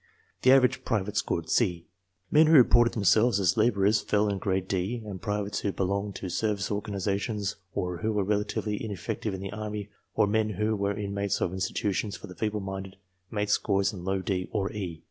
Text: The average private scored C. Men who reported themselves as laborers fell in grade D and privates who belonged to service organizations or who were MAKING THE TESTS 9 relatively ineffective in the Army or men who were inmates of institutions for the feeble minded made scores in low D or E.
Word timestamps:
The 0.41 0.51
average 0.51 0.83
private 0.83 1.15
scored 1.15 1.47
C. 1.47 1.85
Men 2.31 2.47
who 2.47 2.53
reported 2.53 2.93
themselves 2.95 3.39
as 3.39 3.55
laborers 3.55 4.01
fell 4.01 4.29
in 4.29 4.39
grade 4.39 4.67
D 4.67 5.03
and 5.05 5.21
privates 5.21 5.59
who 5.59 5.71
belonged 5.71 6.15
to 6.15 6.27
service 6.29 6.71
organizations 6.71 7.57
or 7.75 7.97
who 7.97 8.11
were 8.11 8.25
MAKING 8.25 8.39
THE 8.39 8.43
TESTS 8.45 8.55
9 8.55 8.61
relatively 8.65 8.83
ineffective 8.85 9.33
in 9.35 9.41
the 9.41 9.53
Army 9.53 9.89
or 10.15 10.25
men 10.25 10.49
who 10.49 10.75
were 10.75 10.97
inmates 10.97 11.39
of 11.39 11.53
institutions 11.53 12.17
for 12.17 12.25
the 12.25 12.33
feeble 12.33 12.61
minded 12.61 12.95
made 13.29 13.51
scores 13.51 13.93
in 13.93 14.03
low 14.03 14.23
D 14.23 14.49
or 14.51 14.71
E. 14.71 14.99